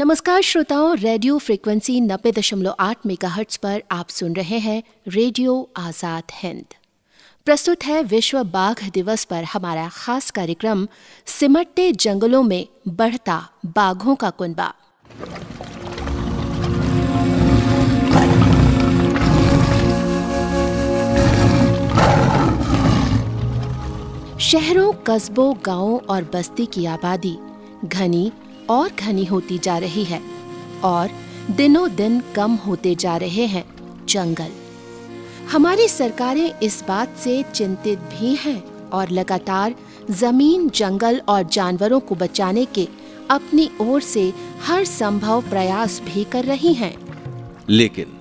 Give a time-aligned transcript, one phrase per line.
[0.00, 6.22] नमस्कार श्रोताओं, radio frequency नब्बे दशमलव आठ मेगा पर आप सुन रहे हैं रेडियो आज़ाद
[6.34, 6.74] हिंद।
[7.44, 10.86] प्रस्तुत है विश्व बाघ दिवस पर हमारा खास कार्यक्रम,
[11.26, 14.72] सिमटते जंगलों में बढ़ता बाघों का कुनबा
[24.38, 27.38] शहरों, कस्बों, गाँवों और बस्ती की आबादी,
[27.84, 28.30] घनी
[28.70, 30.20] और घनी होती जा रही है
[30.84, 31.10] और
[31.50, 33.64] दिनों दिन कम होते जा रहे हैं
[34.06, 34.50] जंगल।
[35.52, 39.74] हमारी सरकारें इस बात से चिंतित भी हैं और लगातार
[40.10, 42.88] ज़मीन, जंगल और जानवरों को बचाने के
[43.30, 44.32] अपनी ओर से
[44.66, 46.94] हर संभव प्रयास भी कर रही हैं।
[47.68, 48.16] लेकिन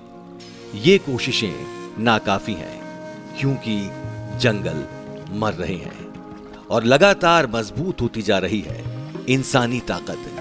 [0.76, 2.79] ये कोशिशें नाकाफी हैं,
[3.40, 3.79] क्योंकि
[4.40, 4.84] जंगल
[5.40, 8.84] मर रहे हैं और लगातार मज़बूत होती जा रही है
[9.29, 10.38] इंसानी ताकत।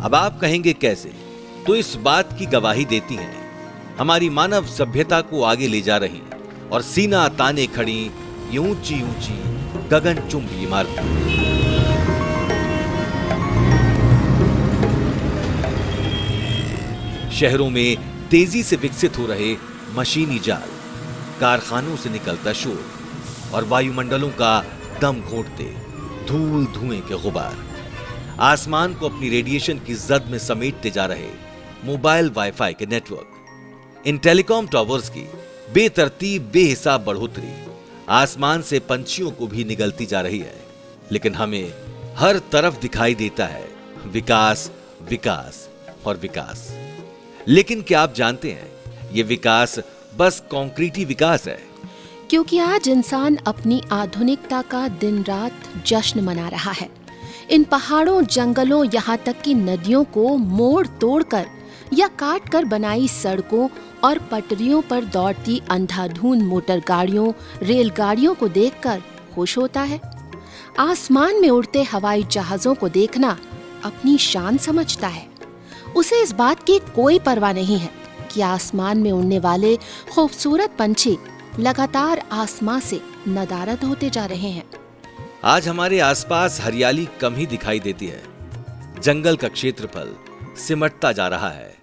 [0.00, 1.12] अब आप कहेंगे कैसे?
[1.66, 6.20] तो इस बात की गवाही देती हैं। हमारी मानव सभ्यता को आगे ले जा रही
[6.72, 8.10] और सीना ताने खड़ी,
[8.50, 9.38] ये ऊँची ऊँची
[9.88, 11.02] गगनचुंबी इमारतें
[17.30, 17.96] शहरों में
[18.30, 19.56] तेज़ी से विकसित हो रहे
[19.96, 20.68] मशीनी जाल,
[21.40, 22.84] कारखानों से निकलता शोर
[23.54, 24.64] और वायुमंडलों का
[25.00, 25.64] दम घोटते
[26.28, 27.73] धूल धुएँ के गुबार
[28.40, 31.28] आसमान को अपनी रेडिएशन की जद में समेटते जा रहे
[31.84, 33.28] मोबाइल वाईफाई के नेटवर्क
[34.06, 35.28] इन टेलीकॉम टावर्स की
[35.74, 37.66] बेतरतीब, बेहिसाब बढ़ोतरी
[38.08, 40.62] आसमान से पंछियों को भी निगलती जा रही है।
[41.12, 41.74] लेकिन हमें
[42.16, 43.68] हर तरफ़ दिखाई देता है
[44.06, 44.70] विकास
[45.10, 45.68] विकास
[46.06, 46.78] और विकास।
[47.48, 48.72] लेकिन क्या आप जानते हैं,
[49.12, 49.80] ये विकास
[50.16, 51.60] बस कॉन्क्रीटी विकास है?
[52.30, 57.03] क्योंकि आज इंसान अपनी आधुनिकता का दिन रात जश्न मना रहा है।
[57.50, 61.46] इन पहाड़ों, जंगलों यहाँ तक कि नदियों को मोड़ तोड़कर
[61.92, 63.68] या काट कर बनाई सड़कों
[64.04, 69.02] और पटरियों पर दौड़ती अंधाधुन मोटर गाड़ियों, रेलगाड़ियों को देखकर
[69.34, 70.00] खुश होता है।
[70.78, 73.36] आसमान में उड़ते हवाई जहाजों को देखना
[73.84, 75.26] अपनी शान समझता है।
[75.96, 77.90] उसे इस बात की कोई परवाह नहीं है
[78.32, 79.76] कि आसमान में उड़ने वाले
[80.14, 81.16] खूबसूरत पंछी
[81.58, 84.64] लगातार आसमां से नदारद होते जा रहे हैं।
[85.44, 88.22] आज हमारे आसपास हरियाली कम ही दिखाई देती है।
[89.00, 90.14] जंगल का क्षेत्रफल
[90.56, 91.74] सिमटता जा रहा है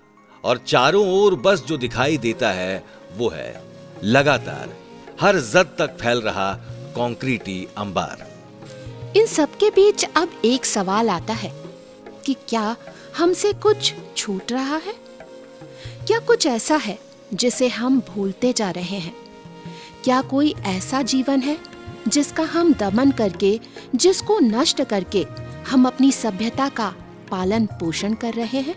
[0.44, 2.84] और चारों ओर बस जो दिखाई देता है,
[3.18, 3.64] वो है
[4.04, 4.70] लगातार
[5.22, 6.54] हर जद तक फैल रहा
[6.96, 8.28] कंक्रीटी अंबार।
[9.18, 11.54] इन सबके बीच अब एक सवाल आता है
[12.26, 12.76] कि क्या
[13.18, 14.94] हमसे कुछ छूट रहा है?
[16.08, 17.00] क्या कुछ ऐसा है
[17.34, 19.16] जिसे हम भूलते जा रहे हैं?
[20.04, 21.71] क्या कोई ऐसा जीवन है
[22.08, 23.60] जिसका हम दमन करके,
[23.96, 25.26] जिसको नष्ट करके
[25.70, 26.94] हम अपनी सभ्यता का
[27.32, 28.76] पालन पोषण कर रहे हैं।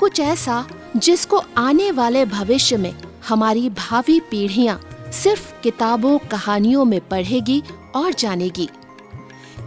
[0.00, 0.66] कुछ ऐसा
[0.96, 2.94] जिसको आने वाले भविष्य में
[3.28, 4.80] हमारी भावी पीढ़ियाँ
[5.12, 7.62] सिर्फ़ किताबों, कहानियों में पढ़ेगी
[7.94, 8.68] और जानेगी।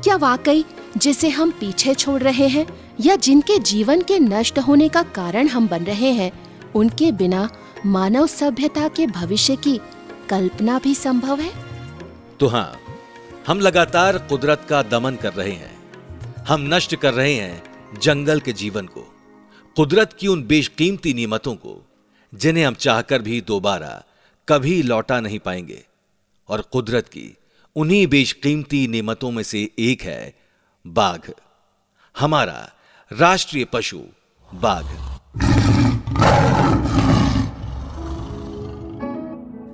[0.04, 0.66] क्या वाकई
[0.98, 2.68] जिसे हम पीछे छोड़ रहे हैं
[3.02, 6.32] या जिनके जीवन के नष्ट होने का कारण हम बन रहे हैं,
[6.76, 7.50] उनके बिना
[7.86, 9.80] मानव सभ्यता के भविष्य की
[10.30, 11.71] कल्पना भी संभव है?
[12.42, 12.82] तो हाँ
[13.48, 15.94] हम लगातार कुदरत का दमन कर रहे हैं।
[16.48, 17.64] हम नष्ट कर रहे हैं
[18.00, 19.02] जंगल के जीवन को,
[19.76, 21.90] कुदरत की उन बेशकीमती नियमतों को,
[22.36, 24.04] जिन्हें हम चाहकर भी दोबारा
[24.50, 25.84] कभी लौटा नहीं पाएँगे।
[26.50, 27.38] और कुदरत की
[27.76, 30.34] उन्हीं बेशकीमती नियमतों में से एक है,
[30.88, 31.32] बाघ।
[32.20, 32.70] हमारा
[33.14, 34.02] राष्ट्रीय पशु,
[34.54, 34.86] बाघ।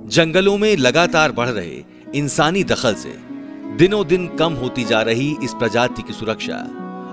[0.10, 3.14] जंगलों में लगातार बढ़ रहे इंसानी दखल से
[3.78, 6.58] दिनों दिन कम होती जा रही इस प्रजाति की सुरक्षा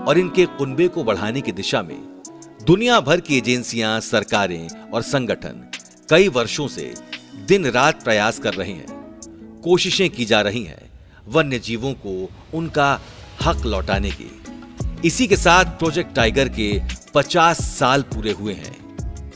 [0.09, 2.23] और इनके कुनबे को बढ़ाने की दिशा में
[2.67, 5.71] दुनिया भर की एजेंसियाँ, सरकारें और संगठन
[6.11, 6.95] कई वर्षों से
[7.49, 10.91] दिन रात प्रयास कर रहे हैं। कोशिशें की जा रही हैं
[11.29, 13.01] वन्य जीवों को उनका
[13.45, 14.31] हक लौटाने की।
[15.05, 16.83] इसी के साथ प्रोजेक्ट टाइगर के
[17.15, 18.77] 50 साल पूरे हुए हैं।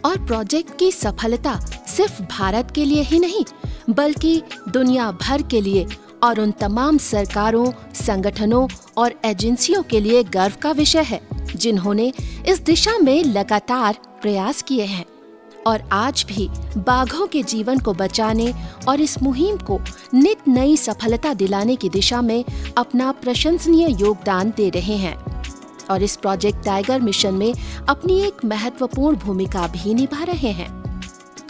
[0.05, 1.61] और प्रोजेक्ट की सफलता
[1.99, 3.45] सिर्फ़ भारत के लिए ही नहीं,
[3.91, 5.87] बल्कि दुनिया भर के लिए
[6.23, 11.21] और उन तमाम सरकारों, संगठनों और एजेंसियों के लिए गर्व का विषय है,
[11.57, 12.13] जिन्होंने
[12.49, 15.05] इस दिशा में लगातार प्रयास किए हैं।
[15.67, 18.55] और आज भी बाघों के जीवन को बचाने
[18.89, 19.81] और इस मुहिम को
[20.15, 22.45] नित नई सफलता दिलाने की दिशा में
[22.79, 25.45] अपना प्रशंसनीय योगदान दे रहे हैं।
[25.91, 27.55] और इस प्रोजेक्ट टाइगर मिशन में
[27.89, 30.78] अपनी एक महत्वपूर्ण भूमिका भी निभा रहे हैं।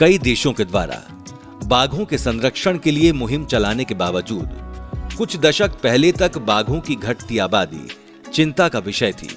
[0.00, 0.96] कई देशों के द्वारा
[1.64, 4.48] बाघों के संरक्षण के लिए मुहिम चलाने के बावजूद
[5.18, 7.88] कुछ दशक पहले तक बाघों की घटती आबादी
[8.32, 9.28] चिंता का विषय थी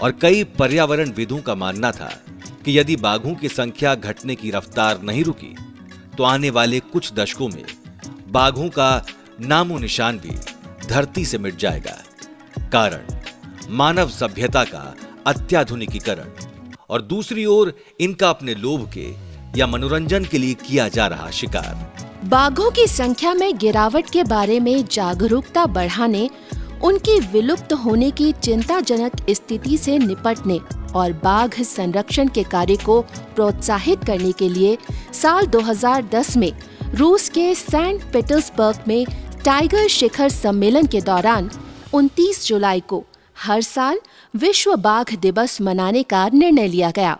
[0.00, 2.10] और कई पर्यावरण विदों का मानना था
[2.64, 5.54] कि यदि बाघों की संख्या घटने की रफ्तार नहीं रुकी
[6.16, 7.64] तो आने वाले कुछ दशकों में
[8.28, 9.06] बाघों का
[9.40, 10.36] नामो निशान भी
[10.88, 12.02] धरती से मिट जाएगा।
[12.72, 13.02] कारण,
[13.70, 14.94] मानव सभ्यता का
[15.26, 16.30] अत्याधुनिकीकरण
[16.90, 22.04] और दूसरी ओर इनका अपने लोभ के या मनोरंजन के लिए किया जा रहा शिकार।
[22.24, 26.28] बाघों की संख्या में गिरावट के बारे में जागरूकता बढ़ाने,
[26.82, 30.58] उनकी विलुप्त होने की चिंताजनक स्थिति से निपटने
[30.94, 33.00] और बाघ संरक्षण के कार्य को
[33.34, 34.78] प्रोत्साहित करने के लिए
[35.12, 36.52] साल 2010 में
[36.94, 39.06] रूस के सेंट पीटर्सबर्ग में
[39.44, 41.50] टाइगर शिखर सम्मेलन के दौरान
[41.94, 43.04] 29 जुलाई को
[43.38, 44.00] हर साल
[44.36, 47.18] विश्व बाघ दिवस मनाने का निर्णय लिया गया।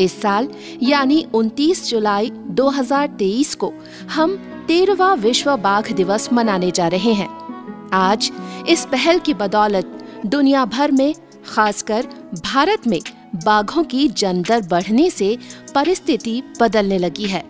[0.00, 0.48] इस साल,
[0.82, 3.72] यानी 29 जुलाई 2023 को,
[4.10, 4.36] हम
[4.68, 7.44] तेरहवा विश्व बाघ दिवस मनाने जा रहे हैं।
[7.92, 8.32] आज,
[8.68, 11.14] इस पहल की बदौलत दुनिया भर में,
[11.46, 12.06] खासकर
[12.44, 13.00] भारत में,
[13.44, 15.38] बाघों की जनदर बढ़ने से
[15.74, 17.44] परिस्थिति बदलने लगी है।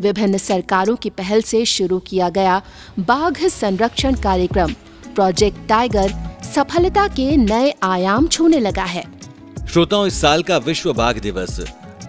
[0.00, 2.62] विभिन्न सरकारों की पहल से शुरू किया गया
[2.98, 4.72] बाघ संरक्षण कार्यक्रम,
[5.14, 6.14] प्रोजेक्ट टाइगर
[6.54, 9.19] सफलता के नए आयाम छूने लगा है।
[9.72, 11.60] श्रोताओं, इस साल का विश्व बाघ दिवस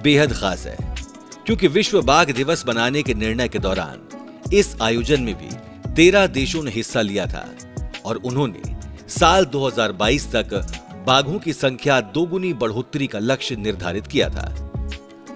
[0.03, 0.75] बेहद खास है,
[1.45, 5.49] क्योंकि विश्व बाघ दिवस बनाने के निर्णय के दौरान इस आयोजन में भी
[5.93, 7.45] तेरह देशों ने हिस्सा लिया था
[8.05, 8.75] और उन्होंने
[9.09, 10.55] साल 2022 तक
[11.07, 14.49] बाघों की संख्या दोगुनी बढ़ोतरी का लक्ष्य निर्धारित किया था।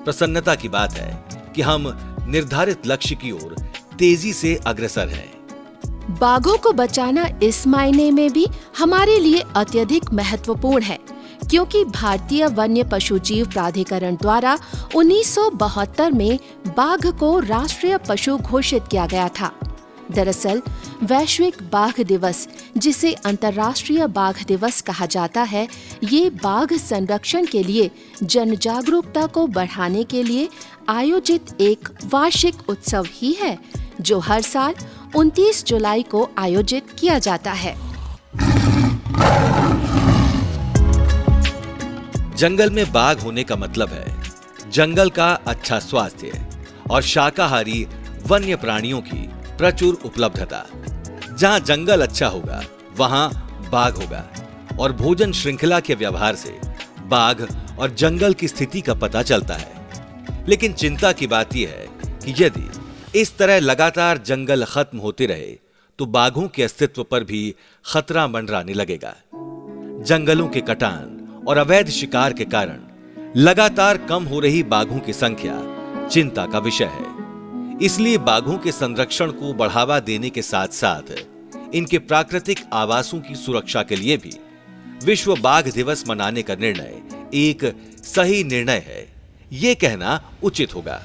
[0.05, 1.23] प्रसन्नता की बात है
[1.55, 1.91] कि हम
[2.29, 3.55] निर्धारित लक्ष्य की ओर
[3.99, 5.33] तेज़ी से अग्रसर हैं।
[6.19, 8.47] बाघों को बचाना इस मायने में भी
[8.77, 10.99] हमारे लिए अत्यधिक महत्वपूर्ण है।
[11.49, 14.57] क्योंकि भारतीय वन्य पशु जीव प्राधिकरण द्वारा
[14.95, 19.51] 1972 में बाघ को राष्ट्रीय पशु घोषित किया गया था।
[20.11, 20.61] दरअसल,
[21.03, 22.47] वैश्विक बाघ दिवस,
[22.77, 25.67] जिसे अंतर्राष्ट्रीय बाघ दिवस कहा जाता है,
[26.03, 27.91] ये बाघ संरक्षण के लिए
[28.23, 30.49] जन जागरूकता को बढ़ाने के लिए
[30.89, 33.59] आयोजित एक वार्षिक उत्सव ही है,
[34.01, 34.73] जो हर साल
[35.15, 37.77] 29 जुलाई को आयोजित किया जाता है।
[42.35, 44.05] जंगल में बाघ होने का मतलब है,
[44.71, 46.47] जंगल का अच्छा स्वास्थ्य
[46.91, 47.85] और शाकाहारी
[48.27, 49.27] वन्य प्राणियों की
[49.57, 50.65] प्रचुर उपलब्धता।
[51.31, 52.61] जहाँ जंगल अच्छा होगा,
[52.97, 53.29] वहाँ
[53.71, 54.23] बाघ होगा
[54.79, 56.59] और भोजन श्रृंखला के व्यवहार से
[57.05, 57.41] बाघ
[57.79, 61.87] और जंगल की स्थिति का पता चलता है। लेकिन चिंता की बात यह है
[62.19, 62.69] कि यदि
[63.19, 65.57] इस तरह लगातार जंगल खत्म होते रहे
[65.99, 67.53] तो बाघों के अस्तित्व पर भी
[67.85, 69.15] खतरा मंडराने लगेगा।
[70.03, 71.14] जंगलों के कटान
[71.47, 72.79] और अवैध शिकार के कारण
[73.37, 75.55] लगातार कम हो रही बाघों की संख्या
[76.07, 77.13] चिंता का विषय है।
[77.81, 81.13] इसलिए बाघों के संरक्षण को बढ़ावा देने के साथ साथ
[81.73, 84.37] इनके प्राकृतिक आवासों की सुरक्षा के लिए भी
[85.03, 87.01] विश्व बाघ दिवस मनाने का निर्णय
[87.33, 87.65] एक
[88.05, 89.07] सही निर्णय है।
[89.51, 91.01] ये कहना उचित होगा।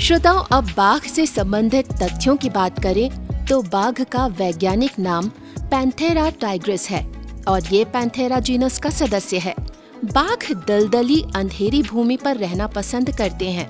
[0.00, 5.28] श्रोताओं, अब बाघ से संबंधित तथ्यों की बात करें तो बाघ का वैज्ञानिक नाम
[5.60, 7.02] पैंथेरा टाइग्रिस है।
[7.48, 9.54] और ये पैंथेरा जीनस का सदस्य है।
[10.04, 13.68] बाघ दलदली अंधेरी भूमि पर रहना पसंद करते हैं।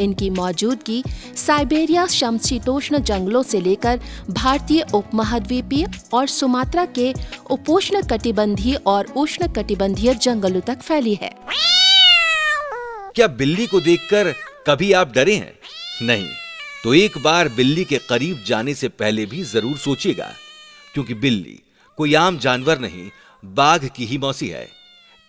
[0.00, 1.02] इनकी मौजूदगी
[1.36, 4.00] साइबेरिया समशीतोष्ण जंगलों से लेकर
[4.30, 7.12] भारतीय उपमहाद्वीपीय और सुमात्रा के
[7.50, 11.32] उपोष्ण कटिबंधीय और उष्ण कटिबंधीय जंगलों तक फैली है।
[13.14, 14.32] क्या बिल्ली को देखकर
[14.66, 15.52] कभी आप डरे हैं?
[16.02, 16.28] नहीं।
[16.84, 20.30] तो एक बार बिल्ली के करीब जाने से पहले भी ज़रूर सोचिएगा,
[20.94, 21.61] क्योंकि बिल्ली
[21.98, 23.10] कोई आम जानवर नहीं
[23.44, 24.68] बाघ की ही मौसी है।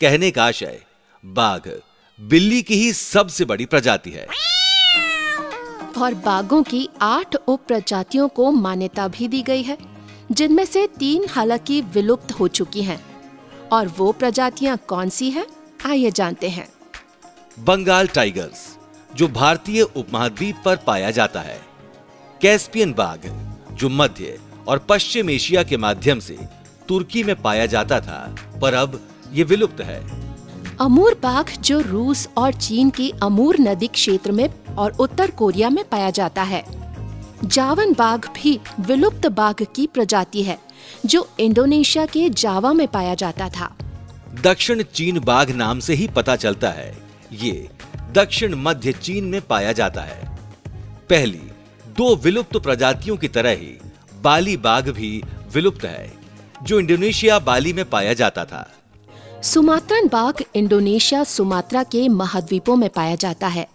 [0.01, 0.81] कहने का आशय
[1.23, 1.61] बाघ
[2.19, 4.27] बिल्ली की ही सबसे बड़ी प्रजाति है।
[5.97, 9.77] और बाघों की आठ उप प्रजातियों को मान्यता भी दी गई है
[10.31, 13.03] जिनमें से तीन हालाँकि विलुप्त हो चुकी हैं।
[13.71, 15.45] और वो प्रजातियाँ कौन सी हैं
[15.85, 16.67] आइए जानते हैं।
[17.59, 18.77] बंगाल टाइगर्स
[19.15, 21.61] जो भारतीय उपमहाद्वीप पर पाया जाता है।
[22.41, 23.19] कैस्पियन बाघ
[23.71, 26.37] जो मध्य और पश्चिम एशिया के माध्यम से
[26.87, 28.99] तुर्की में पाया जाता था पर अब
[29.33, 30.01] ये विलुप्त है।
[30.81, 35.83] अमूर बाघ जो रूस और चीन की अमूर नदी क्षेत्र में और उत्तर कोरिया में
[35.89, 36.63] पाया जाता है।
[37.45, 40.57] जावन बाघ भी विलुप्त बाघ की प्रजाति है
[41.05, 43.75] जो इंडोनेशिया के जावा में पाया जाता था।
[44.41, 46.97] दक्षिण चीन बाघ नाम से ही पता चलता है।
[47.33, 47.69] ये
[48.11, 50.37] दक्षिण मध्य चीन में पाया जाता है।
[51.09, 51.41] पहली
[51.97, 53.77] दो विलुप्त प्रजातियों की तरह ही
[54.23, 55.21] बाली बाघ भी
[55.53, 56.11] विलुप्त है
[56.63, 58.69] जो इंडोनेशिया बाली में पाया जाता था।
[59.43, 63.67] सुमात्रन बाघ इंडोनेशिया सुमात्रा के महाद्वीपों में पाया जाता है।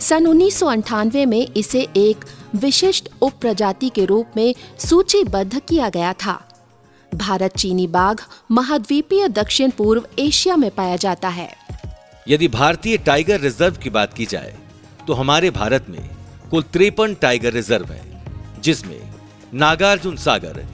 [0.00, 0.62] सन उन्नीस
[1.26, 2.24] में इसे एक
[2.54, 6.40] विशिष्ट उप प्रजाति के रूप में सूचीबद्ध किया गया था।
[7.12, 8.16] भारत चीनी बाघ
[8.50, 11.50] महाद्वीपीय दक्षिण पूर्व एशिया में पाया जाता है।
[12.28, 14.56] यदि भारतीय टाइगर रिज़र्व की बात की जाए
[15.06, 16.08] तो हमारे भारत में
[16.50, 18.02] कुल तिरपन टाइगर रिज़र्व है
[18.60, 19.13] जिसमें
[19.54, 20.66] नागार्जुन सागर,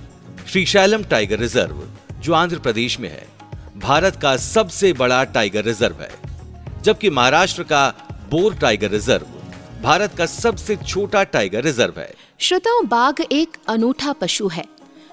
[0.48, 1.82] श्रीशैलम टाइगर रिज़र्व,
[2.20, 3.26] जो आंध्र प्रदेश में है,
[3.76, 6.10] भारत का सबसे बड़ा टाइगर रिज़र्व है,
[6.82, 7.88] जबकि महाराष्ट्र का
[8.30, 9.26] बोर टाइगर रिज़र्व,
[9.82, 14.64] भारत का सबसे छोटा टाइगर रिज़र्व है। श्रोताओं, बाघ एक अनूठा पशु है,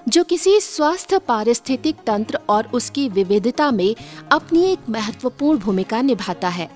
[0.08, 3.94] जो किसी स्वस्थ पारिस्थितिक तंत्र और उसकी विविधता में
[4.32, 6.70] अपनी एक महत्वपूर्ण भूमिका निभाता है।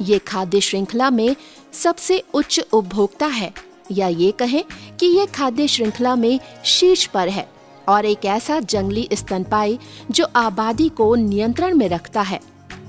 [0.00, 1.36] ये खाद्य श्रृंखला में
[1.72, 4.62] सबसे उच्च उपभोक्ता है। या ये कहें
[5.00, 7.48] कि ये खाद्य श्रृंखला में शीर्ष पर है
[7.88, 9.78] और एक ऐसा जंगली स्तनपाई
[10.10, 12.40] जो आबादी को नियंत्रण में रखता है।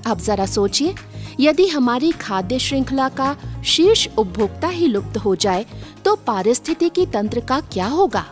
[0.06, 0.94] अब जरा सोचिए,
[1.40, 5.66] यदि हमारी खाद्य श्रृंखला का शीर्ष उपभोक्ता ही लुप्त हो जाए
[6.04, 8.24] तो पारिस्थितिकी तंत्र का क्या होगा?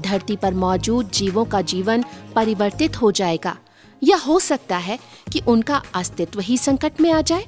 [0.00, 3.56] धरती पर मौजूद जीवों का जीवन परिवर्तित हो जाएगा,
[4.02, 4.98] या हो सकता है
[5.32, 7.46] कि उनका अस्तित्व ही संकट में आ जाए?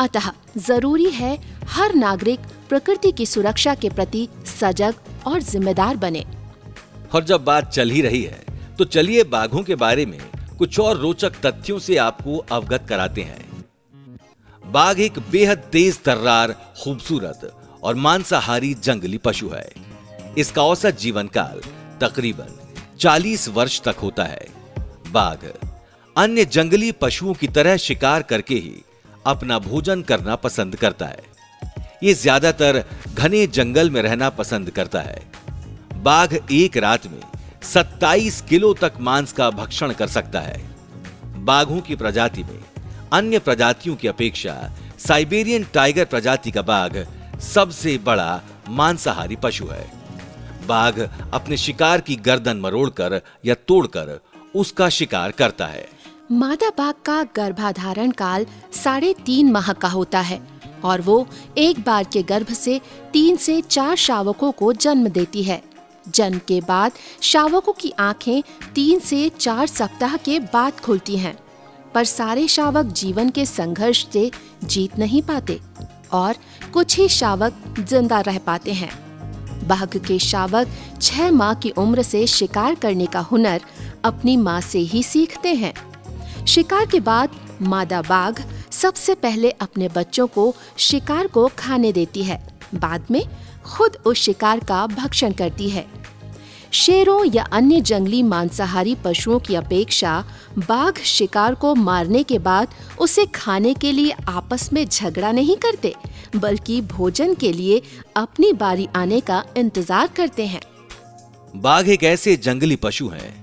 [0.00, 1.36] अतः ज़रूरी है
[1.68, 4.28] हर नागरिक प्रकृति की सुरक्षा के प्रति
[4.60, 4.94] सजग
[5.26, 6.24] और जिम्मेदार बने।
[7.14, 8.44] और जब बात चल ही रही है
[8.78, 10.18] तो चलिए बाघों के बारे में
[10.58, 13.46] कुछ और रोचक तथ्यों से आपको अवगत कराते हैं।
[14.64, 19.68] बाघ एक बेहद तेज तर्रार, खूबसूरत और मांसाहारी जंगली पशु है।
[20.38, 21.60] इसका औसत जीवन काल
[22.00, 22.58] तकरीबन
[22.98, 24.46] 40 वर्ष तक होता है।
[25.12, 25.38] बाघ
[26.16, 28.74] अन्य जंगली पशुओं की तरह शिकार करके ही
[29.26, 31.22] अपना भोजन करना पसंद करता है।
[32.02, 32.82] ये ज़्यादातर
[33.14, 35.20] घने जंगल में रहना पसंद करता है।
[36.02, 37.20] बाघ एक रात में
[37.64, 40.60] 27 किलो तक मांस का भक्षण कर सकता है।
[41.44, 42.58] बाघों की प्रजाति में
[43.12, 44.54] अन्य प्रजातियों की अपेक्षा
[44.98, 47.04] साइबेरियन टाइगर प्रजाति का बाघ
[47.44, 48.40] सबसे बड़ा
[48.70, 49.86] मांसाहारी पशु है।
[50.66, 54.18] बाघ अपने शिकार की गर्दन मरोड़कर या तोड़कर
[54.54, 55.86] उसका शिकार करता है।
[56.32, 60.40] मादा बाघ का गर्भाधारण काल साढ़े तीन माह का होता है।
[60.84, 61.26] और वो
[61.58, 62.80] एक बार के गर्भ से
[63.12, 65.62] तीन से चार शावकों को जन्म देती है।
[66.14, 66.92] जन्म के बाद
[67.22, 68.42] शावकों की आँखें
[68.74, 71.36] तीन से चार सप्ताह के बाद खुलती हैं,
[71.94, 74.30] पर सारे शावक जीवन के संघर्ष से
[74.64, 75.60] जीत नहीं पाते
[76.12, 76.36] और
[76.72, 78.90] कुछ ही शावक ज़िंदा रह पाते हैं।
[79.68, 80.68] बाघ के शावक
[81.02, 83.60] छह माह की उम्र से शिकार करने का हुनर
[84.04, 85.74] अपनी माँ से ही सीखते हैं।
[86.46, 87.30] शिकार के बाद
[87.62, 88.40] मादा बाघ
[88.78, 92.40] सबसे पहले अपने बच्चों को शिकार को खाने देती है।
[92.74, 93.22] बाद में
[93.66, 95.86] खुद उस शिकार का भक्षण करती है।
[96.72, 100.12] शेरों या अन्य जंगली मांसाहारी पशुओं की अपेक्षा
[100.58, 105.94] बाघ शिकार को मारने के बाद उसे खाने के लिए आपस में झगड़ा नहीं करते,
[106.36, 107.82] बल्कि भोजन के लिए
[108.16, 110.62] अपनी बारी आने का इंतज़ार करते हैं।
[111.54, 113.34] बाघ एक ऐसे जंगली पशु हैं,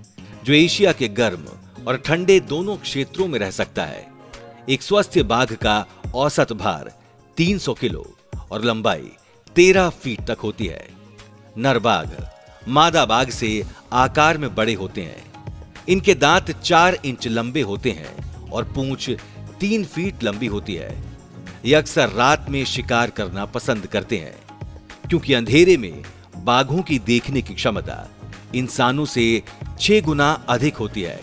[0.46, 1.46] जो एशिया के गर्म
[1.88, 4.15] और ठंडे दोनों क्षेत्रों में रह सकता है।
[4.70, 6.92] एक स्वस्थ बाघ का औसत भार
[7.38, 8.06] 300 किलो
[8.52, 9.12] और लंबाई
[9.56, 10.88] 13 फीट तक होती है।
[11.58, 12.08] नर बाघ
[12.68, 13.50] मादा बाघ से
[13.94, 15.24] आकार में बड़े होते हैं।
[15.90, 19.10] इनके दांत चार इंच लंबे होते हैं और पूंछ
[19.60, 20.96] तीन फीट लंबी होती है।
[21.66, 24.36] ये अक्सर रात में शिकार करना पसंद करते हैं,
[25.10, 26.04] क्योंकि अंधेरे में
[26.38, 28.08] बाघों की देखने की क्षमता
[28.56, 29.44] इंसानों से
[29.80, 31.20] छह गुना अधिक होती है।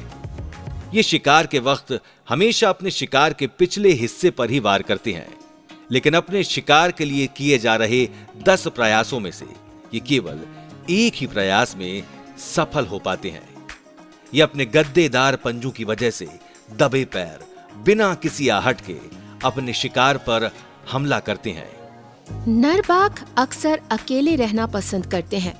[0.95, 1.93] ये शिकार के वक्त
[2.33, 5.29] हमेशा अपने शिकार के पिछले हिस्से पर ही वार करते हैं,
[5.91, 8.07] लेकिन अपने शिकार के लिए किए जा रहे
[8.43, 9.47] दस प्रयासों में से
[9.95, 10.41] ये केवल
[10.91, 12.03] एक ही प्रयास में
[12.45, 13.43] सफल हो पाते हैं।
[14.33, 16.29] ये अपने गद्देदार पंजों की वजह से
[16.79, 17.39] दबे पैर,
[17.85, 18.97] बिना किसी आहट के
[19.45, 20.51] अपने शिकार पर
[20.93, 21.71] हमला करते हैं।
[22.49, 25.55] नर बाघ अक्सर अकेले रहना पसंद करते हैं,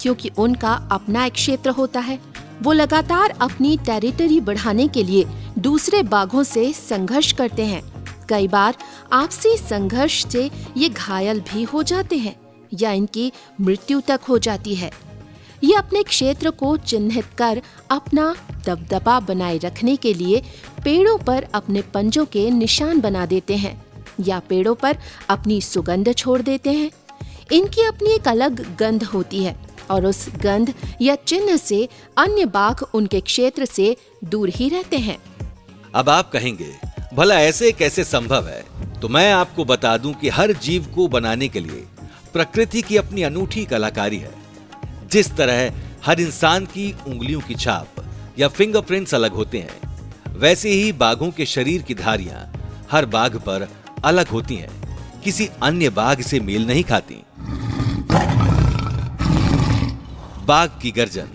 [0.00, 2.18] क्योंकि उनका अपना एक क्षेत्र होता है।
[2.62, 5.24] वो लगातार अपनी टेरिटरी बढ़ाने के लिए
[5.58, 7.82] दूसरे बाघों से संघर्ष करते हैं।
[8.28, 8.76] कई बार
[9.12, 12.34] आपसी संघर्ष से ये घायल भी हो जाते हैं,
[12.72, 14.90] या इनकी मृत्यु तक हो जाती है।
[15.64, 18.34] ये अपने क्षेत्र को चिन्हित कर अपना
[18.66, 20.42] दबदबा बनाए रखने के लिए
[20.84, 23.82] पेड़ों पर अपने पंजों के निशान बना देते हैं,
[24.20, 26.90] या पेड़ों पर अपनी सुगंध छोड़ देते हैं।
[27.52, 29.56] इनकी अपनी एक अलग गंध होती है।
[29.90, 35.18] और उस गंध या चिन्ह से अन्य बाघ उनके क्षेत्र से दूर ही रहते हैं।
[35.94, 36.74] अब आप कहेंगे,
[37.14, 38.64] भला ऐसे कैसे संभव है?
[39.00, 41.84] तो मैं आपको बता दूँ कि हर जीव को बनाने के लिए
[42.32, 44.34] प्रकृति की अपनी अनूठी कलाकारी है।
[45.10, 45.72] जिस तरह
[46.06, 47.88] हर इंसान की उंगलियों की छाप
[48.38, 49.98] या फिंगरप्रिंट्स अलग होते हैं,
[50.38, 52.52] वैसे ही बाघों के शरीर की धारियाँ
[52.90, 53.68] हर बाघ पर
[54.04, 54.82] अलग होती हैं।
[55.24, 57.22] किसी अन्य बाघ से मेल नहीं खाती।
[60.46, 61.28] बाघ की गर्जन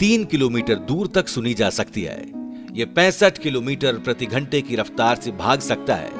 [0.00, 2.32] तीन किलोमीटर दूर तक सुनी जा सकती है।
[2.72, 6.10] ये पैंसठ किलोमीटर प्रति घंटे की रफ्तार से भाग सकता है।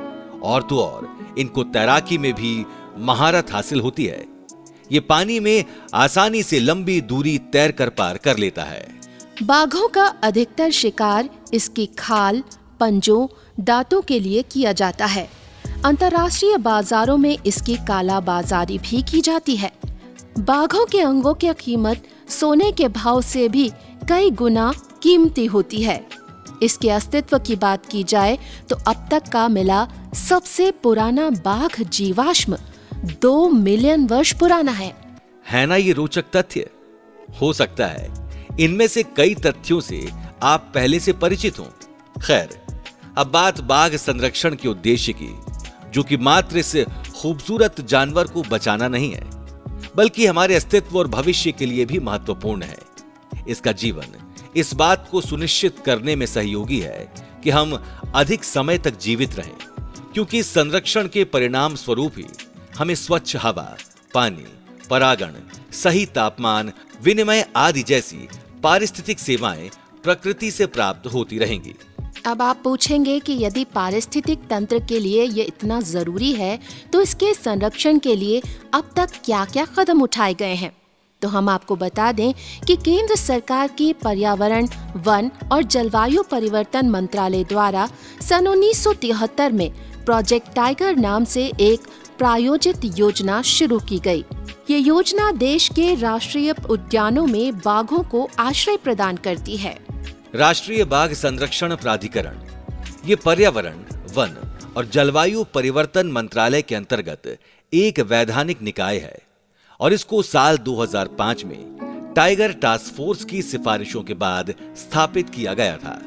[0.42, 2.66] और तो और, इनको तैराकी में भी
[2.98, 4.26] महारत हासिल होती है।
[4.92, 8.88] ये पानी में आसानी से लंबी दूरी तैर कर पार कर लेता है।
[9.42, 12.42] बाघों का अधिकतर शिकार इसकी खाल,
[12.80, 13.26] पंजों,
[13.60, 15.30] दांतों के लिए किया जाता है।
[15.84, 19.72] अंतर्राष्ट्रीय बाजारों में इसकी काला बाजारी भी की जाती है।
[20.38, 23.70] बाघों के अंगों की कीमत सोने के भाव से भी
[24.08, 24.72] कई गुना
[25.02, 26.06] कीमती होती है।
[26.62, 32.58] इसके अस्तित्व की बात की जाए तो अब तक का मिला सबसे पुराना बाघ जीवाश्म
[33.22, 34.94] दो मिलियन वर्ष पुराना है।
[35.48, 36.68] है ना ये रोचक तथ्य?
[37.40, 38.10] हो सकता है।
[38.60, 40.08] इनमें से कई तथ्यों से
[40.42, 41.66] आप पहले से परिचित हों।
[42.20, 42.48] खैर,
[43.18, 45.34] अब बात बाघ संरक्षण के उद्देश्य की,
[45.90, 46.76] जो कि मात्र इस
[47.16, 49.41] खूबसूरत जानवर को बचाना नहीं है।
[49.96, 52.78] बल्कि हमारे अस्तित्व और भविष्य के लिए भी महत्वपूर्ण है।
[53.48, 54.06] इसका जीवन,
[54.56, 57.12] इस बात को सुनिश्चित करने में सहयोगी है
[57.44, 57.72] कि हम
[58.14, 59.56] अधिक समय तक जीवित रहें,
[60.14, 62.26] क्योंकि संरक्षण के परिणाम स्वरूप ही
[62.78, 63.76] हमें स्वच्छ हवा,
[64.14, 64.46] पानी,
[64.90, 65.32] परागण,
[65.72, 66.72] सही तापमान,
[67.02, 68.28] विनिमय आदि जैसी
[68.62, 69.70] पारिस्थितिक सेवाएँ
[70.04, 71.74] प्रकृति से प्राप्त होती रहेंगी।
[72.26, 76.58] अब आप पूछेंगे कि यदि पारिस्थितिक तंत्र के लिए ये इतना ज़रूरी है
[76.92, 78.42] तो इसके संरक्षण के लिए
[78.74, 80.72] अब तक क्या क्या कदम उठाए गए हैं
[81.22, 82.32] तो हम आपको बता दें
[82.66, 87.88] कि केंद्र सरकार की पर्यावरण, वन और जलवायु परिवर्तन मंत्रालय द्वारा
[88.20, 89.70] सन उन्नीस सौ तिहत्तर में
[90.04, 91.80] प्रोजेक्ट टाइगर नाम से एक
[92.18, 94.24] प्रायोजित योजना शुरू की गई।
[94.70, 99.91] ये योजना देश के राष्ट्रीय उद्यानों में बाघों को आश्रय प्रदान करती है
[100.34, 102.36] राष्ट्रीय बाघ संरक्षण प्राधिकरण।
[103.06, 103.76] ये पर्यावरण,
[104.14, 107.38] वन और जलवायु परिवर्तन मंत्रालय के अंतर्गत
[107.72, 109.18] एक वैधानिक निकाय है
[109.80, 115.76] और इसको साल 2005 में टाइगर टास्क फोर्स की सिफारिशों के बाद स्थापित किया गया
[115.76, 116.02] था।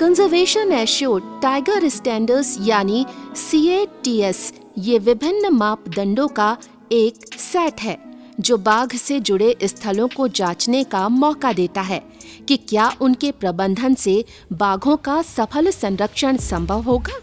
[0.00, 3.06] कंजर्वेशन एश्योर्ड टाइगर स्टैंडर्ड्स यानी
[3.36, 6.56] CATS ये विभिन्न मापदंडों का
[6.92, 7.98] एक सेट है,
[8.40, 12.13] जो बाघ से जुड़े स्थलों को जांचने का मौका देता है।
[12.48, 17.20] कि क्या उनके प्रबंधन से बाघों का सफल संरक्षण संभव होगा?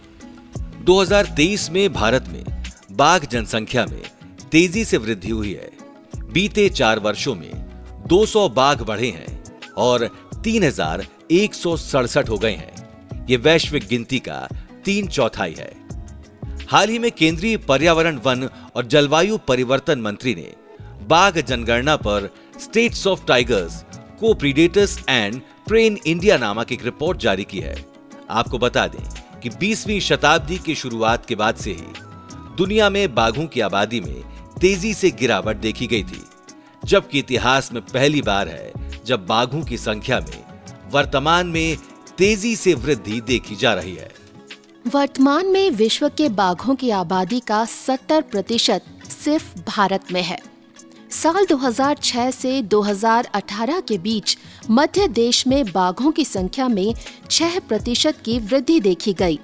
[0.83, 2.43] 2023 में भारत में
[2.91, 4.01] बाघ जनसंख्या में
[4.51, 5.69] तेज़ी से वृद्धि हुई है।
[6.33, 7.51] बीते चार वर्षों में
[8.07, 10.07] 200 बाघ बढ़े हैं और
[10.43, 14.47] तीन हज़ार एक सौ सड़सठ हो गए हैं। ये वैश्विक गिनती का
[14.85, 15.71] तीन चौथाई है।
[16.69, 20.51] हाल ही में केंद्रीय पर्यावरण, वन और जलवायु परिवर्तन मंत्री ने
[21.07, 22.29] बाघ जनगणना पर
[22.61, 23.83] status of tigers
[24.21, 27.75] co predators and prey in India नामक एक रिपोर्ट जारी की है।
[28.29, 29.03] आपको बता दें
[29.39, 31.87] कि 20वीं शताब्दी की शुरुआत के बाद से ही
[32.57, 34.21] दुनिया में बाघों की आबादी में
[34.61, 36.21] तेज़ी से गिरावट देखी गई थी,
[36.85, 38.71] जबकि इतिहास में पहली बार है
[39.05, 40.43] जब बाघों की संख्या में
[40.91, 41.77] वर्तमान में
[42.17, 44.11] तेज़ी से वृद्धि देखी जा रही है।
[44.87, 48.85] वर्तमान में विश्व के बाघों की आबादी का 70 प्रतिशत
[49.23, 50.39] सिर्फ़ भारत में है।
[51.11, 54.37] साल 2006 से 2018 के बीच
[54.71, 56.93] मध्य देश में बाघों की संख्या में
[57.29, 59.39] 6 प्रतिशत की वृद्धि देखी गई।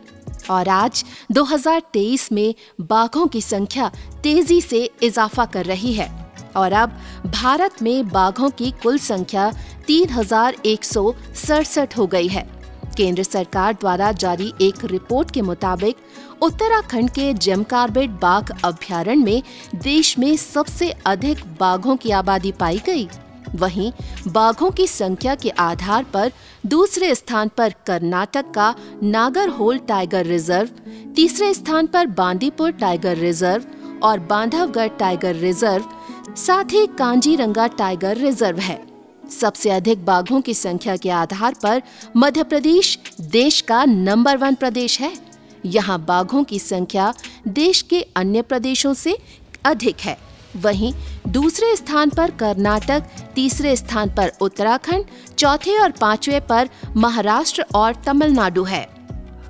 [0.50, 3.92] और आज 2023 में बाघों की संख्या
[4.24, 6.10] तेज़ी से इजाफा कर रही है।
[6.56, 9.52] और अब भारत में बाघों की कुल संख्या
[9.88, 11.14] तीन हज़ार एक सौ
[11.48, 12.50] सड़सठ हो गई है।
[12.98, 15.98] केंद्र सरकार द्वारा जारी एक रिपोर्ट के मुताबिक
[16.44, 19.44] उत्तराखंड के जेम कार्बेट बाघ अभ्यारण्य में
[19.76, 23.08] देश में सबसे अधिक बाघों की आबादी पाई गई।
[23.56, 23.92] वहीं
[24.28, 26.32] बाघों की संख्या के आधार पर
[26.66, 28.74] दूसरे स्थान पर कर्नाटक का
[29.04, 30.70] नागरहोल टाइगर रिज़र्व,
[31.16, 33.66] तीसरे स्थान पर बांदीपुर टाइगर रिज़र्व
[34.04, 35.86] और बांधवगढ़ टाइगर रिज़र्व,
[36.38, 38.80] साथ ही कांजीरंगा टाइगर रिज़र्व है।
[39.32, 41.82] सबसे अधिक बाघों की संख्या के आधार पर
[42.18, 45.27] मध्य प्रदेश देश का नंबर वन प्रदेश है।
[45.68, 47.14] यहाँ बाघों की संख्या
[47.48, 49.18] देश के अन्य प्रदेशों से
[49.66, 50.18] अधिक है।
[50.56, 50.94] वहीं
[51.28, 53.04] दूसरे स्थान पर कर्नाटक,
[53.36, 55.06] तीसरे स्थान पर उत्तराखंड,
[55.38, 58.90] चौथे और पांचवे पर महाराष्ट्र और तमिलनाडु है।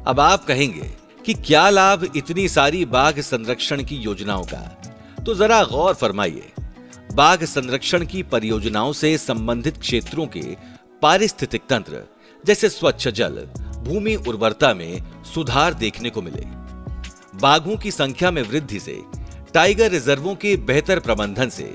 [0.08, 0.91] अब आप कहेंगे
[1.25, 4.82] कि क्या लाभ इतनी सारी बाघ संरक्षण की योजनाओं का?
[5.25, 6.51] तो जरा गौर फरमाइए।
[7.13, 10.56] बाघ संरक्षण की परियोजनाओं से संबंधित क्षेत्रों के
[11.01, 12.16] पारिस्थितिक तंत्र
[12.48, 13.38] जैसे स्वच्छ जल
[13.84, 15.02] भूमि उर्वरता में
[15.34, 16.46] सुधार देखने को मिले।
[17.42, 19.00] बाघों की संख्या में वृद्धि से,
[19.54, 21.74] टाइगर रिजर्वों के बेहतर प्रबंधन से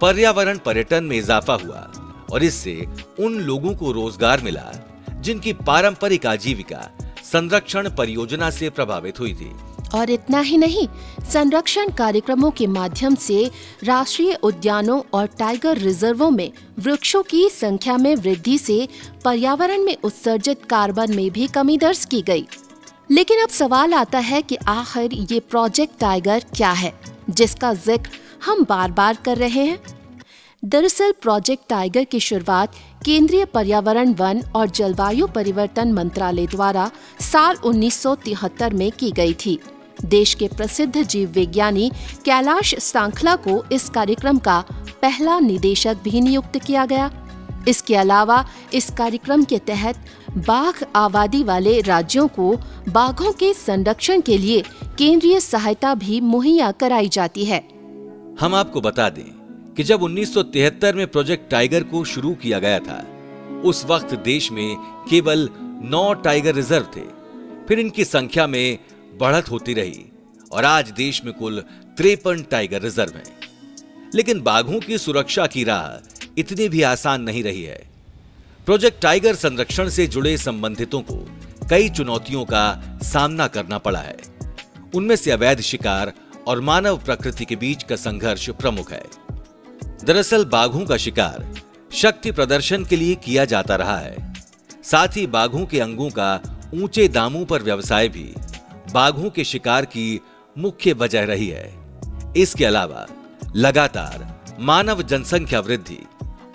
[0.00, 1.80] पर्यावरण पर्यटन में इजाफा हुआ
[2.32, 2.74] और इससे
[3.20, 4.70] उन लोगों को रोज़गार मिला,
[5.20, 6.90] जिनकी पारंपरिक आजीविका
[7.24, 9.50] संरक्षण परियोजना से प्रभावित हुई थी।
[9.94, 10.86] और इतना ही नहीं,
[11.32, 13.50] संरक्षण कार्यक्रमों के माध्यम से
[13.84, 18.88] राष्ट्रीय उद्यानों और टाइगर रिजर्वों में वृक्षों की संख्या में वृद्धि से
[19.24, 22.46] पर्यावरण में उत्सर्जित कार्बन में भी कमी दर्ज की गई।
[23.10, 26.92] लेकिन अब सवाल आता है कि आखिर ये प्रोजेक्ट टाइगर क्या है,
[27.30, 28.10] जिसका ज़िक्र
[28.44, 29.78] हम बार बार कर रहे हैं।
[30.62, 36.90] दरअसल प्रोजेक्ट टाइगर की शुरुआत केंद्रीय पर्यावरण, वन और जलवायु परिवर्तन मंत्रालय द्वारा
[37.22, 39.58] साल 1973 में की गई थी।
[40.04, 41.90] देश के प्रसिद्ध जीव विज्ञानी
[42.24, 44.64] कैलाश सांखला को इस कार्यक्रम का
[45.02, 47.10] पहला निदेशक भी नियुक्त किया गया।
[47.68, 52.56] इसके अलावा इस कार्यक्रम के तहत बाघ आबादी वाले राज्यों को
[52.88, 54.62] बाघों के संरक्षण के लिए
[54.98, 57.68] केंद्रीय सहायता भी मुहैया कराई जाती है।
[58.40, 63.06] हम आपको बता दें कि जब 1973 में प्रोजेक्ट टाइगर को शुरू किया गया था,
[63.64, 64.76] उस वक्त देश में
[65.10, 65.48] केवल
[65.82, 67.02] नौ टाइगर रिज़र्व थे।
[67.68, 68.78] फिर इनकी संख्या में
[69.20, 70.04] बढ़त होती रही
[70.52, 71.60] और आज देश में कुल
[71.96, 73.38] त्रेपन टाइगर रिज़र्व हैं।
[74.14, 77.90] लेकिन बाघों की सुरक्षा की राह इतनी भी आसान नहीं रही है।
[78.66, 81.16] प्रोजेक्ट टाइगर संरक्षण से जुड़े संबंधितों को
[81.70, 84.16] कई चुनौतियों का सामना करना पड़ा है।
[84.94, 86.12] उनमें से अवैध शिकार
[86.46, 89.04] और मानव प्रकृति के बीच का संघर्ष प्रमुख है।
[90.04, 91.54] दरअसल बाघों का शिकार
[91.92, 94.34] शक्ति प्रदर्शन के लिए किया जाता रहा है।
[94.84, 96.40] साथ ही बाघों के अंगों का
[96.74, 98.34] ऊँचे दामों पर व्यवसाय भी
[98.94, 100.20] बाघों के शिकार की
[100.56, 103.06] मुख्य वजह रही है। इसके अलावा,
[103.56, 105.98] लगातार मानव जनसंख्या वृद्धि,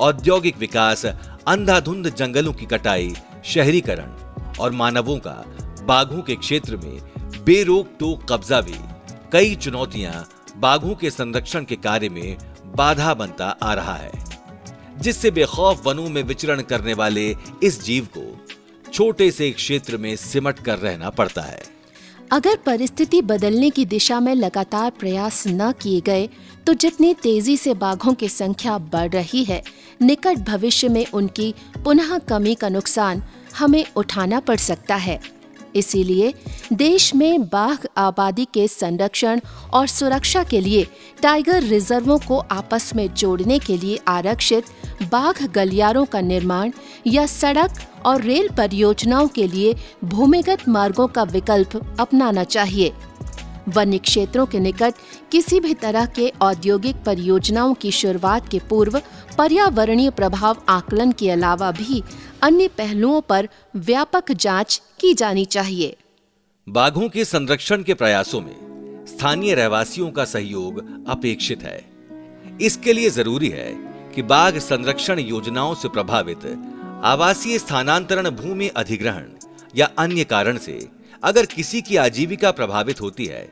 [0.02, 1.06] औद्योगिक विकास,
[1.48, 3.14] अंधाधुंध जंगलों की कटाई,
[3.46, 4.12] शहरीकरण
[4.60, 5.34] और मानवों का
[5.84, 8.78] बाघों के क्षेत्र में बेरोक टोक कब्जा भी
[9.34, 12.38] कई चुनौतियाँ बाघों के संरक्षण के कार्य में
[12.76, 14.12] बाधा बनता आ रहा है,
[14.98, 17.28] जिससे बेखौफ वनों में विचरण करने वाले
[17.64, 18.24] इस जीव को
[18.94, 21.79] छोटे से क्षेत्र में सिमट कर रहना पड़ता है।
[22.32, 26.28] अगर परिस्थिति बदलने की दिशा में लगातार प्रयास न किए गए
[26.68, 29.62] तो जितनी तेज़ी से बाघों की संख्या बढ़ रही है,
[30.02, 33.24] निकट भविष्य में उनकी पुनः कमी का नुकसान
[33.58, 35.20] हमें उठाना पड़ सकता है।
[35.76, 36.34] इसीलिए
[36.74, 39.40] देश में बाघ आबादी के संरक्षण
[39.74, 40.88] और सुरक्षा के लिए
[41.22, 44.66] टाइगर रिजर्वों को आपस में जोड़ने के लिए आरक्षित
[45.12, 46.72] बाघ गलियारों का निर्माण
[47.08, 47.70] या सड़क
[48.06, 52.94] और रेल परियोजनाओं के लिए भूमिगत मार्गों का विकल्प अपनाना चाहिए।
[53.70, 54.94] वन्य क्षेत्रों के निकट
[55.32, 59.02] किसी भी तरह के औद्योगिक परियोजनाओं की शुरुआत के पूर्व
[59.38, 62.04] पर्यावरणीय प्रभाव आकलन के अलावा भी
[62.42, 63.48] अन्य पहलुओं पर
[63.78, 65.96] व्यापक जाँच की जानी चाहिए।
[66.68, 71.82] बाघों के संरक्षण के प्रयासों में स्थानीय रहवासियों का सहयोग अपेक्षित है।
[72.62, 73.72] इसके लिए ज़रूरी है
[74.16, 76.46] कि बाघ संरक्षण योजनाओं से प्रभावित
[77.06, 79.28] आवासीय स्थानांतरण भूमि अधिग्रहण
[79.76, 80.80] या अन्य कारण से
[81.24, 83.48] अगर किसी की आजीविका प्रभावित होती है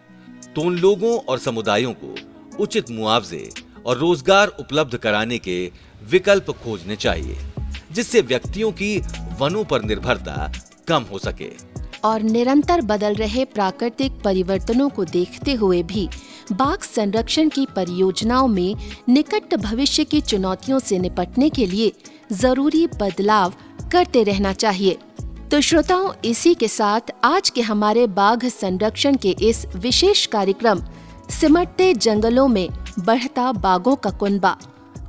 [0.56, 2.16] तो उन लोगों और समुदायों को
[2.64, 3.50] उचित मुआवजे
[3.86, 5.60] और रोज़गार उपलब्ध कराने के
[6.04, 7.38] विकल्प खोजने चाहिए।
[7.98, 8.98] जिससे व्यक्तियों की
[9.40, 10.52] वनों पर निर्भरता
[10.88, 11.52] कम हो सके।
[12.04, 16.08] और निरंतर बदल रहे प्राकृतिक परिवर्तनों को देखते हुए भी
[16.52, 18.76] बाघ संरक्षण की परियोजनाओं में
[19.10, 21.92] निकट भविष्य की चुनौतियों से निपटने के लिए
[22.32, 23.54] ज़रूरी बदलाव
[23.92, 24.98] करते रहना चाहिए।
[25.52, 30.82] तो श्रोताओं, इसी के साथ आज के हमारे बाघ संरक्षण के इस विशेष कार्यक्रम,
[31.30, 34.58] सिमटते जंगलों में बढ़ता बाघों का कुनबा,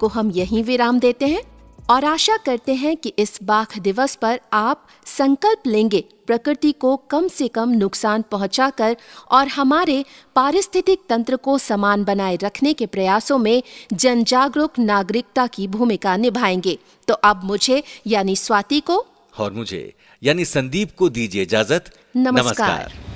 [0.00, 1.42] को हम यहीं विराम देते हैं।
[1.90, 7.28] और आशा करते हैं कि इस बाघ दिवस पर आप संकल्प लेंगे प्रकृति को कम
[7.28, 8.96] से कम नुकसान पहुंचाकर
[9.30, 15.68] और हमारे पारिस्थितिक तंत्र को समान बनाए रखने के प्रयासों में जन जागरूक नागरिकता की
[15.68, 19.06] भूमिका निभाएँगे। तो अब मुझे यानी स्वाति को
[19.38, 23.07] और मुझे यानी संदीप को दीजिए इजाज़त। नमस्कार, नमस्कार।